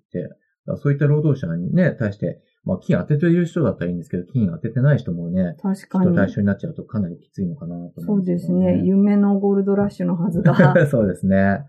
[0.78, 6.16] そういった労働者にね、対して、まあ、金当てている人だったらいいんですけど、金当ててない人もね、確かに。
[6.16, 8.81] 対象になっちゃうとかなりきついのかなと思う、ね、そうですね。
[8.85, 10.55] 夢のゴールドラッシュのはずが。
[10.87, 11.66] そうですね。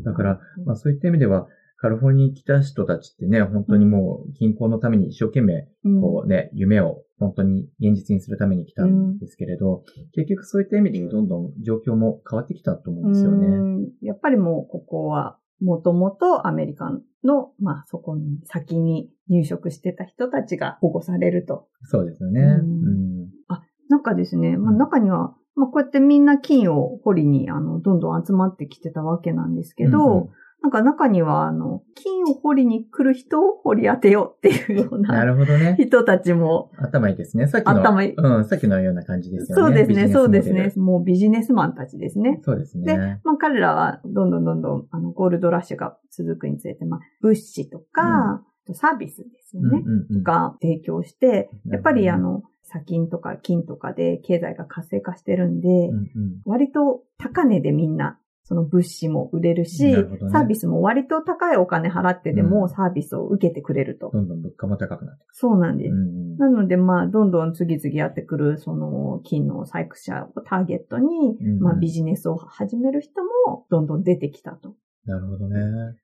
[0.00, 1.48] だから、まあそういった意味では、
[1.82, 5.68] カリフォルニアに来た人たちってね、本当にもう近郊のために一生懸命、
[6.00, 13.88] こうね、うん、夢を本当に現実にするために来たんですけれど、うん、結局そういった意味でどんどん状況も変わってきたと思うんですよね。
[14.00, 16.90] やっぱりもうここは、もともとアメリカ
[17.24, 21.68] の、まあそこに先に入植してた人たちが保護されると。
[21.84, 22.40] そうですよね。
[22.40, 30.28] うん、あ、なんかですね、まあ中には、まあこうやってみんな金を掘りに、あの、どんどん集まってきてたわけなんですけど、うんうん
[30.62, 35.16] なんか中には、あの、金を掘りに来る人を掘り当てようっていうような。
[35.16, 35.74] なるほどね。
[35.80, 36.70] 人たちも。
[36.78, 37.48] 頭いいですね。
[37.48, 37.72] さっきの。
[37.80, 38.14] 頭いい。
[38.16, 39.62] うん、さっきのような感じですよね。
[39.64, 40.72] そうですね、そうですね。
[40.76, 42.40] もうビジネスマンたちですね。
[42.44, 42.84] そうですね。
[42.84, 49.82] で、まあ彼らは、どんどんどんどん、あの、ゴールドラッシュが続くにつれて、まあ、物資とか、うん、サービスですよね。
[49.84, 59.94] うんうんうん、が提供して、やっぱりあの、砂金とか金とかで経済が活性化してるんで、うんうん、割と高値でみんなその物資も売れるし、ね、
[60.32, 64.10] サービスも割と高いお金払ってでもサービスを受けてくれると。
[64.12, 65.34] どんどん物価も高くなってくる。
[65.34, 65.92] そうなんです。
[65.92, 74.74] うんうん、なので、まあ、どんどん次々やってくる、その、金の採掘者をターゲットに、うんうん、まあ、ビジネスを始める人も、どんどん出てきたと。
[75.06, 75.56] なるほどね。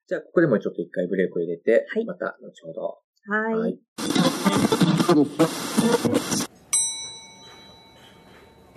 [0.06, 2.98] じゃあ、ここでもちょっと一回ブレークを入れて、はい、また、後ほど。
[3.26, 3.54] はい。
[3.54, 3.78] はい、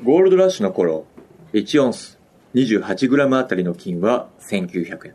[0.04, 1.06] ゴールドラッシュの頃、
[1.54, 2.21] 1オンス
[2.54, 5.14] 28g あたりの金は1900円。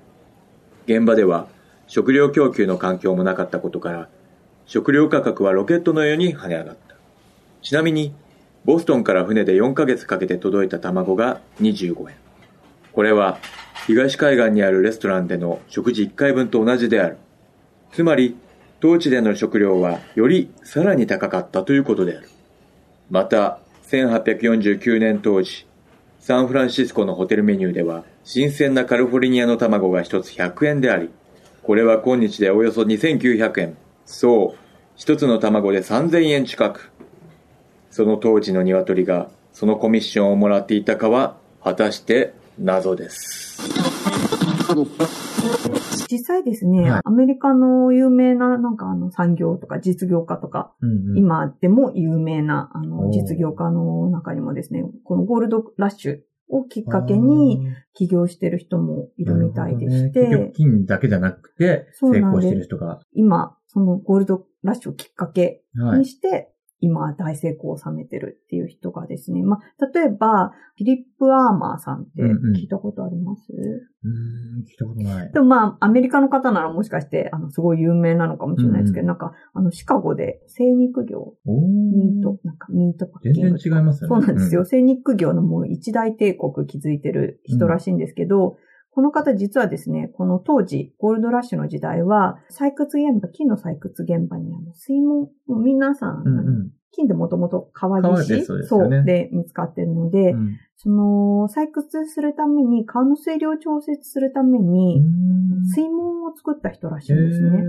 [0.86, 1.48] 現場では
[1.86, 4.08] 食料供給の環境もなかったことから、
[4.66, 6.96] 食料価格はロケットのように跳ね上がった。
[7.62, 8.14] ちなみに、
[8.64, 12.16] ボストンから船で4ヶ月かけて届いた卵が25円。
[12.92, 13.38] これは
[13.86, 17.18] 東海岸にあるレストランでの食事1回分と同じである。
[17.92, 18.36] つまり、
[18.80, 22.28] 当地での食料はよりさらに高かったということである。
[23.10, 25.66] また、1849年当時、
[26.26, 31.08] サンフランシスコのホテルメニューでは、新鮮なカリフォルニアの卵が1つ100円であり、
[31.62, 33.76] これは今日でおよそ2900円。
[34.06, 36.90] そう、1つの卵で3000円近く。
[37.92, 43.62] その当時の鶏が、そのコミッションをもらっていたかは、果たして謎です。
[46.10, 60.28] 実際ですね、はい、アメリカの有名ななんかあの産業とか実業家とか、うんうん、今でも有名なあの実業家の中にもですね、このゴールドラッシュをきっかけに起業してる人もいるみたいでして。
[60.28, 63.00] ね、金だけじゃなくて、成功してる人が。
[63.12, 65.64] 今、そのゴールドラッシュをきっかけ
[65.98, 69.42] にして、今大成功を収めてるっていう人がですね。
[69.42, 72.22] まあ、例えば、フィリップ・アーマーさんって
[72.58, 75.32] 聞いたことあります、うん、うん、聞いたことない。
[75.32, 83.58] でもまあ、アメリカの方ならもしかして、あの、すごい有名なのかもしれないですけど、うん、なんか、あの、シカゴで精肉業、ミート、なんかミートパッキング。
[83.58, 84.16] 全然違いますよね。
[84.20, 84.60] そうなんですよ。
[84.60, 88.58] うん、精肉業のもう一大帝国築いてる人らしいんですけど、
[88.96, 105.02] この方実はですね、この当時、ゴールドラッシュの時代は、採掘現場、金の採掘現場にあの、水門、皆さん、うんうん、金でもともと川岸そうね、そうで見つかってるので、うん、その、採掘するために、川の水量を調節するために、
[105.74, 107.64] 水門を作った人らしいんですね。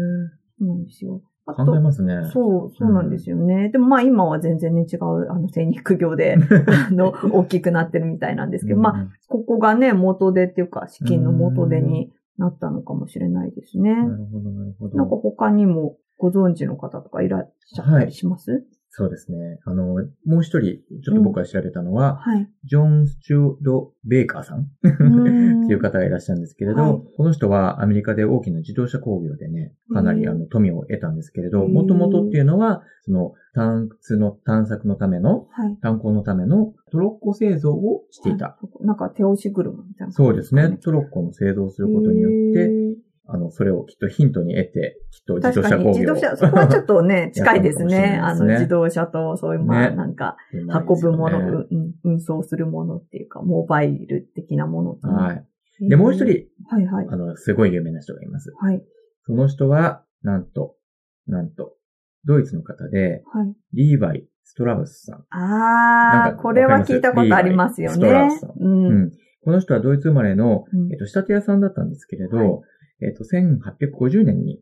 [0.59, 1.21] そうなんですよ。
[1.47, 2.29] あ考えますね。
[2.31, 3.55] そう、そうなんですよね。
[3.55, 6.35] うん、でもまあ今は全然ね、違う、あの、精肉業で、
[6.89, 13.95] あの、大きくなってるみたいなんですけど、うん、まあ、ここがね、元手っていうか、資金の元手になったのかもしれないですね。
[13.95, 14.97] なるほど、なるほど。
[14.97, 18.63] なんか他にもご存知の方とかいらっしゃったりします、はい
[18.97, 19.59] そうですね。
[19.63, 19.93] あの、
[20.25, 22.33] もう一人、ちょっと僕が調べたのは、うん。
[22.33, 24.65] はい、ジョン・スチュード・ベーカーさんっ
[25.67, 38.57] ていう方がいらっしゃるんですけれど、はい、この人はアメリカで大きな自動車工業でね、かなりあの富を得たんですけれど、もともとっていうのは、その探掘の探索のための、はい、炭鉱のためのトロッコ製造をしていた。
[38.81, 40.75] なんか手押し車みたいな、そうですね。
[40.81, 42.97] トロッコの製造することによって、
[43.29, 47.89] あの、それをきっとヒントに得て、きっと自動車工業自動車、そこはちょっとね、 近いですね。
[47.89, 51.67] すねあの、自動車と、そういう、まあ、なんか、運ぶもの、ね、
[52.03, 55.89] 運送するものっていうか、モバイル的なもの、はい。
[55.89, 57.07] で、もう一人、はいはい。
[57.09, 58.53] あの、すごい有名な人がいます。
[58.57, 58.81] はい。
[59.25, 60.75] その人は、なんと、
[61.27, 61.73] なんと、
[62.25, 63.53] ドイツの方で、はい。
[63.73, 65.25] リーバイ・ストラウスさん。
[65.29, 67.95] ああ、これは聞いたことありますよね。
[67.95, 68.51] ストラウスさん。
[68.57, 69.11] うん。
[69.43, 72.63] この人はドイツ生まれの、えっと、仕立て屋さんだったんですけれど、
[73.01, 74.59] えっ、と、1850年に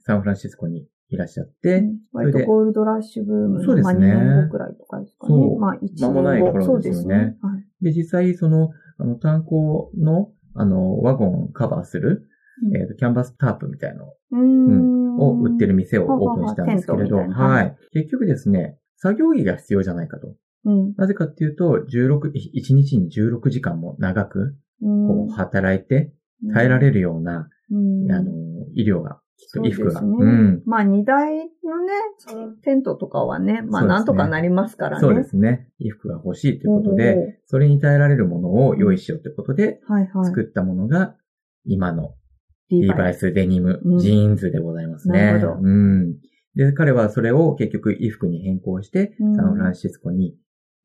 [0.00, 4.08] サンフランシスコにいらっしゃって、うん、割とゴールドラッシュブームそうですね。
[4.08, 5.34] まあ、2年後くらいとかですかね。
[5.34, 5.58] そう。
[5.58, 6.06] まあ、1年後。
[6.08, 7.16] 間もない頃ですよね。
[7.16, 12.28] ねはい、で、実際、その、あの、炭鉱の、あの、ワゴンをカバーする、
[12.66, 17.76] うん、えっ、ー、と、キャンバスタープみたいなのうん、を売ってる店をオープンしたんですけれど、ははい。
[17.92, 20.34] 結局ですね、作業着が必要じゃないかと。
[20.64, 26.12] うん、なぜかっていうと、16、1日に16時間も長く、こう、働いて、
[26.54, 28.30] 耐えられるような、うん、あの、
[28.74, 29.20] 衣料が
[29.54, 30.00] 衣服が。
[30.02, 30.62] ね、うん。
[30.66, 31.92] まあ、荷台のね、
[32.62, 35.00] テントとかはね、まあ、なんとかなりますからね。
[35.00, 35.68] そうですね。
[35.78, 39.80] 衣服が欲しいということで、それに耐えられるものを用意しようということで、
[40.24, 41.16] 作ったものが、
[41.64, 42.14] 今の
[42.70, 45.24] リーバイスデニム、ジーンズでございますね。
[45.26, 45.60] なるほど。
[45.62, 46.16] うん。
[46.54, 50.36] で、彼はそれを結局衣服に変更して、サンフランシスコに、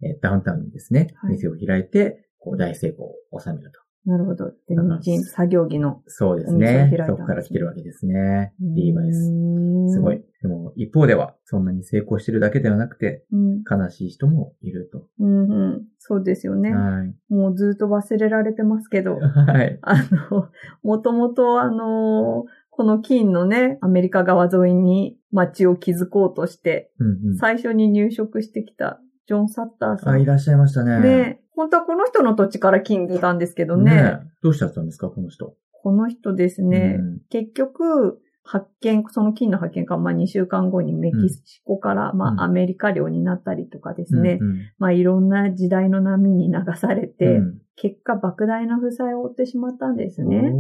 [0.02, 3.83] えダウンタウンにですね、店を開いて、こう大成功を収めると。
[4.06, 4.52] なるほど。
[4.68, 6.02] で、日作業着の。
[6.08, 6.92] そうですね。
[7.08, 8.54] そこから来てるわけですね。
[8.60, 9.94] リーバイス。
[9.94, 10.22] すごい。
[10.42, 15.08] でも、一方では、そんなに成功してるだけではなくて、うん、悲しい人もいると。
[15.20, 15.82] うんうん。
[16.00, 16.74] そうですよね。
[16.76, 17.34] はい。
[17.34, 19.16] もうずっと忘れられてますけど。
[19.24, 19.80] はい。
[19.82, 19.96] あ
[20.32, 20.50] の、
[20.84, 30.14] もともとあの、この金のね、アメリカ側沿いに街を築こうとして、うんうん、最初に入植してきたジョン・サッターさん。
[30.14, 31.00] あ、いらっしゃいましたね。
[31.00, 33.96] ね、本当はこの人の土地から金出たんですけどね。
[33.96, 35.56] ねどうしちゃったんですか、この人？
[35.72, 50.52] この人ですね、うん、結局、発見、その金の発見から、まあ2週間後にメキシコから、うん、まあアメリカ領になったりとかですね、うんうん、まあいろんな時代の波に流されて、うん、結果莫大な負債を負ってしまったんですね。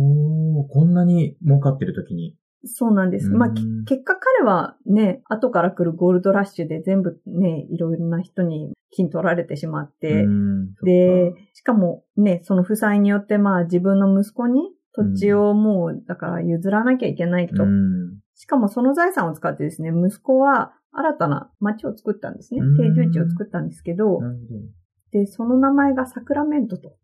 [0.55, 2.37] おこんなに儲かってる時に。
[2.65, 3.29] そうなんです。
[3.29, 10.25] まあ、結果彼はね、後から来るゴールドラッシュで全部ね、いろいろな人に金取られてしまって、
[10.83, 17.63] で、しかもね、その負債によってまあ自分の息子に土地をもう、だから譲らなきゃいけないと。
[18.35, 22.61] しかもその財産を使ってですね、息子は新たな町を作ったんですね。
[22.77, 24.19] 定住地を作ったんですけど、
[25.11, 26.95] で、その名前がサクラメントと。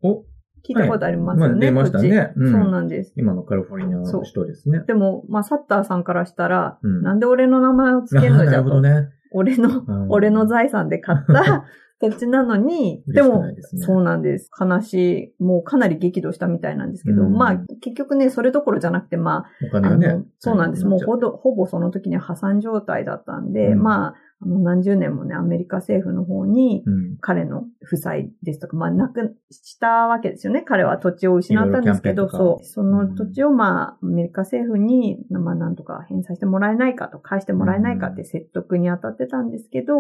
[0.67, 1.67] 聞いたことありますよね。
[1.67, 3.13] はい、まあ、出ましたね、うん、そうなんです。
[3.15, 4.83] 今のカリフォルニアの人ですね。
[4.87, 8.81] でも、まあ、サッターさんからしたら、うん、なんで俺の名前を付けるのじゃと。
[8.81, 9.09] ね。
[9.31, 11.65] 俺の、俺の財産で買った
[12.01, 13.43] 土地なのに、でも、
[13.75, 14.49] そうなんです。
[14.59, 15.43] 悲しい。
[15.43, 20.85] もうかなり激怒したみたいなんですけど、うん、まあ、結局ね、それどころじゃなくて、まあ、お金がね、そうなんです。
[20.85, 26.83] もうほぼ、ほぼその時には破産状態だったんで、うん、まあ、あの何十年もね、アメリカ政府の方に、
[27.19, 30.61] 彼の負債ですとか、まあ、なくしたわけですよね。
[30.61, 32.65] 彼は土地を失ったんですけど、そう。
[32.65, 39.95] その土地をまあ、アメリカ政府に、まあ、なんとか返済してもらえないかと、返してもらえないかって説得に当たってたんですけど、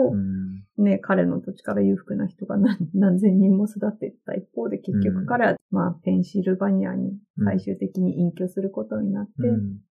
[0.77, 9.31] ね、彼の土地から裕福な人が何 何千人も育っていった一方で、結局彼は、まあ、ペンシルバニアに最終的に隠居することになって、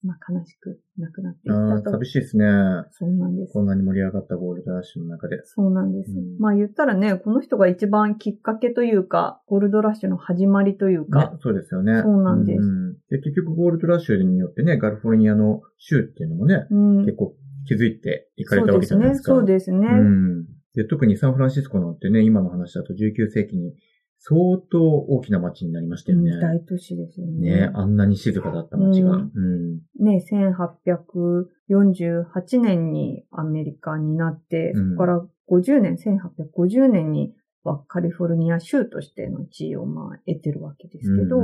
[0.03, 1.91] まあ、悲しく亡くなっていったと。
[1.91, 2.45] 寂しいですね。
[2.91, 3.53] そうなんです。
[3.53, 5.41] こんなに盛り上がったゴールドラッシュの中で。
[5.43, 6.11] そうなんです。
[6.11, 11.33] うん、まあ言ったらね、この人が一番きっかけというか、ゴールドラッシュの始まりというか。
[11.41, 12.01] そうですよね。
[12.01, 13.19] そうなんです、うん、で。
[13.19, 17.35] 結局ゴールドラッシュによってね、ガルフォルニアの州っていうのもね、うん、結構
[17.67, 19.31] 気づいていかれたわけじゃないですか。
[19.33, 19.77] そうですね。
[19.77, 19.99] そうですね。
[19.99, 23.73] うんで、特にサンフランシスコなんてね、今の話だと19世紀に
[24.29, 26.37] 相当大きな街になりましたよね。
[26.41, 27.61] 大都市ですよね。
[27.61, 29.11] ねあんなに静かだった街が。
[29.11, 29.31] うん。
[29.33, 29.39] う
[30.01, 30.21] ん、ね
[31.69, 37.33] 1848年にアメリカになって、そこから50年、1850年に
[37.87, 41.41] カリフォルニア州としての地位をまあ得てるわけですけど、う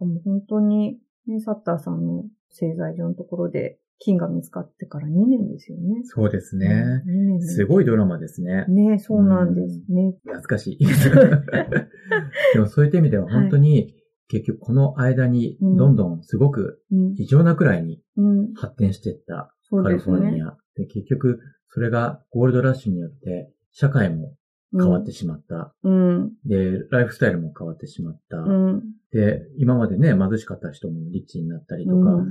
[0.00, 6.02] うん、もう本当に、ね、サッターさんの製材所のところで金が見つかってから2年ですよね。
[6.04, 7.02] そうですね。
[7.40, 8.66] すごいドラマですね。
[8.68, 10.14] ねそうなんですね。
[10.24, 10.78] 懐かしい。
[12.54, 13.94] でもそういった意味では本当に、
[14.28, 16.82] 結局この間にどんどんすごく
[17.16, 18.02] 異常なくらいに
[18.56, 20.56] 発展していったカリフォルニア。
[20.74, 24.34] で結局それがゴールドラッシュによって社会も
[24.72, 25.74] 変わってしまった。
[25.84, 28.38] うん、で、ライフスタイルも変わってしまった。
[28.38, 28.82] うん、
[29.12, 32.28] で、今までね、貧しかった人もリッチになったりとか、うん、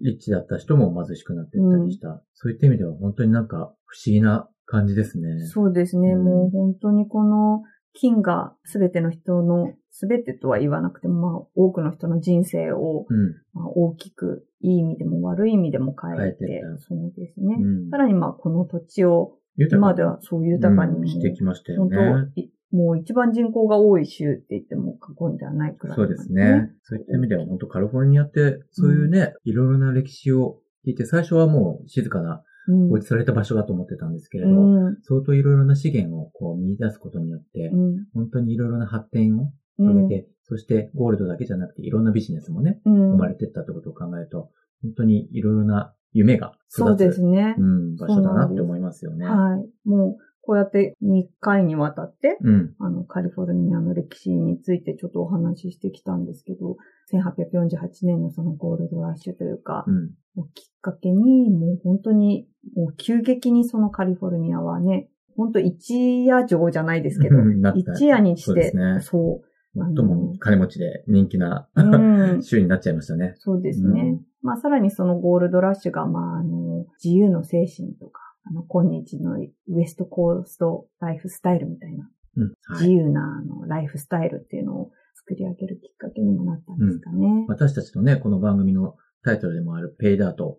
[0.00, 2.22] リッチだった人も貧しくなっていったりした。
[2.34, 5.46] そういった意味では本当になんか不思議な感じですね。
[5.46, 6.14] そうですね。
[6.16, 7.62] もう本当にこの
[7.94, 13.06] 金が全ての人の、全てとは言わなくても、まあ、多くの人の人生を、
[13.52, 17.56] まあ、大きく、いい意味でも悪い意味でも変えて、えてそうですね。
[17.60, 21.96] うん、さらにまあ、この土地を、今ではそう豊かに、してきましたよね。
[21.96, 22.40] 本当
[22.72, 26.70] もう一番人口が多い州って言っても過言ではないくらい、ね、そうですね。
[26.82, 44.50] そういった意味では本当カリフォルニアって、そういうね、いろいろな歴史を聞いて、最初はもう静かな放置された場所だと思ってたんですけれど、うん、相当いろいろな資源をこう見出すことによって、うん、本当にいろいろな発展を広げて、うん、そしてゴールドだけじゃなくていろんなビジネスもね、うん、生まれてったってことを考えると、
[44.82, 47.56] 本当にいろいろな夢が育つそうですね。
[47.58, 49.26] うん、場所だなって思いますよね。
[49.26, 49.88] はい。
[49.88, 56.76] もう、こうやって2回にわたって、うん、あの、カリフォルニアの歴史についてちょっとお話ししてきたんですけど、
[57.12, 67.36] 1848年のそのゴールドラッシュというか、うん、もうきっかけに、もう本当に、もう急激にそのカリフォルニアはね、本当一夜城じゃないですけど、
[67.74, 69.00] 一夜にして、そうですね。
[69.00, 69.52] そう。
[69.74, 71.68] 最も金持ちで人気な、
[72.42, 73.34] 州になっちゃいましたね。
[73.38, 74.00] そうですね。
[74.02, 79.36] うん、まあさらにそのゴールドラッシュが、まああの、自由の精神とか、あの、今日の
[79.68, 87.26] ウエストコーストライフスタイルみたいな、うんはい、自由なあのライフスタイルっていうのを作り上げるきっかけにもなったんですかね。
[87.26, 90.58] うん、私たちのね、この番組のタイトルでもあるペイダート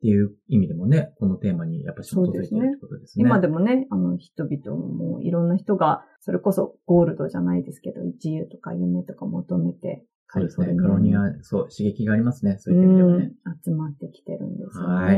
[0.00, 3.24] ていう意味でもね、このテーマにやっぱり基づいてるってことですね。
[3.24, 10.74] 今でもね、あの人々もいろんな人が、それこそゴールドじゃないですけど、自由とか夢とか求めて、そうですね。
[10.76, 12.56] カロニア、そう、刺激がありますね。
[12.58, 13.32] そういう意味ではね。
[13.64, 15.04] 集まってきてるんですよね。
[15.04, 15.16] はい。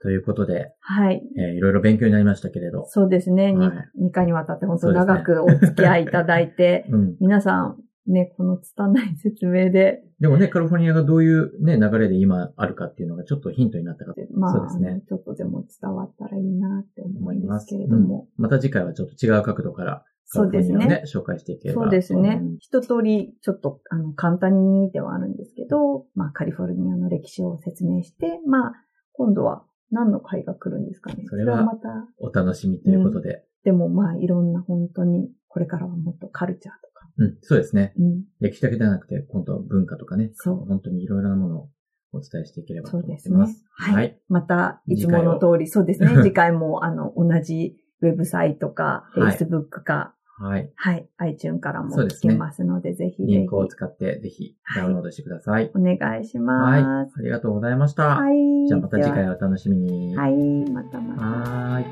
[0.00, 1.22] ということで、はい。
[1.36, 2.86] えー、いろいろ勉強になりましたけれど。
[2.86, 3.52] そうですね。
[3.52, 3.68] はい、
[4.00, 10.02] 2, 2回にわたって本当長くお付き合いいただいて、 うん、皆さん、ね、この拙い説明で。
[10.20, 14.20] でもね、カリフォルニアがどういうね、流れで今あるかっていうのがちょっとヒントになったかと。
[14.34, 15.02] まあ、そうですね。
[15.08, 18.28] ちょっとでも伝わったらいいなって思いますけれども。
[18.38, 20.04] うん、また次回はちょっと違う角度から
[20.34, 21.02] そうですね。
[21.06, 21.82] 紹介していければ。
[21.82, 22.38] そうですね。
[22.40, 28.72] うん、一通り、ちょっと、あの、簡単にではあるんですけど、まあ、カリフォルニアの歴史を説明して、まあ、
[29.12, 31.24] 今度は何の回が来るんですかね。
[31.28, 31.88] それはまた。
[32.18, 33.30] お楽しみということで。
[33.30, 37.92] うん、でも、まあ、いろんな本当に、これからはもっとカルチャーとうん、そうですね。
[37.98, 40.56] うん、歴史だけではなくて、今度は文化とかね、そう。
[40.66, 41.68] 本当にいろいろなものを
[42.12, 43.28] お伝えしていければと思います。
[43.28, 43.64] そうですね。
[43.70, 43.94] はい。
[43.94, 46.08] はい、また、いつもの通り、そうですね。
[46.22, 50.70] 次回も、あの、同じウェブサイトか、Facebook か、はい。
[50.74, 51.08] はい。
[51.18, 55.70] iTune からも聞けますので、でね、ぜひリンクを使って、ぜひダウンロードしてください。
[55.74, 56.70] お願いします。
[56.70, 56.82] はい。
[56.82, 58.16] ありがとうございました。
[58.16, 58.36] はい。
[58.66, 60.16] じゃあまた次回お楽しみに。
[60.16, 60.34] はい。
[60.70, 61.22] またまた。
[61.22, 61.86] はい。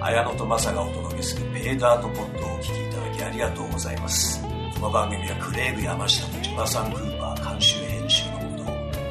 [0.00, 4.42] 綾野とマサがお届けするペーダートポッドをお聞きいただきありがとうございます。
[4.74, 8.64] この番組はクレイグ山下とジョナサン・クーパー監修編集のもと、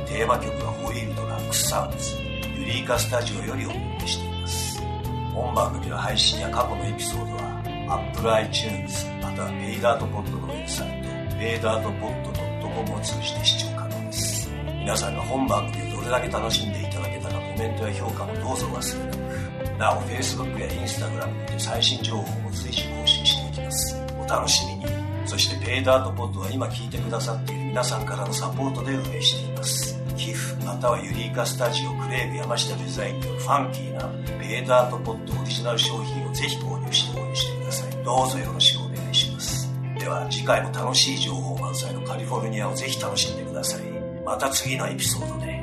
[0.08, 2.16] テーマ曲はホイールドラックスサウンズ、
[2.60, 3.97] Eureka Studio よりお届けしています。
[5.38, 12.32] 本番組の配信や過去のエピソードは、Apple iTunes、またはペイダートポッドのウェブサイト、ペイダートポッド
[12.68, 14.50] .com を通じて視聴可能です。
[14.80, 19.18] 皆さんが本番組をどれだけ楽しんでいただけたかコメントや評価もどうぞ忘れなく。
[19.78, 24.86] なお Facebook や Instagram で最新情報も随時更新していきますお楽しみに
[25.26, 34.10] そして Paydirt Pod は今聞いてくださっている皆さんからのサポートで運営しています寄付または Eureka Studio クレーム山下デザインによるファンキーな
[34.40, 38.04] ベーダートポットオリジナル商品をぜひ購入して応援してください。
[38.04, 39.70] どうぞよろしくお願いします。
[39.98, 43.82] では次回も楽しい情報満載のカリフォルニアをぜひ楽しんでください。
[44.26, 45.57] また次のエピソードで。